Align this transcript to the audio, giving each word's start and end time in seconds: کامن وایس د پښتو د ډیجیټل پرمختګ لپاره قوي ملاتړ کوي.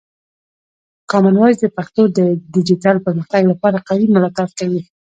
کامن 1.11 1.35
وایس 1.37 1.57
د 1.61 1.65
پښتو 1.77 2.03
د 2.17 2.19
ډیجیټل 2.53 2.97
پرمختګ 3.05 3.41
لپاره 3.51 3.85
قوي 3.87 4.07
ملاتړ 4.15 4.47
کوي. 4.59 4.81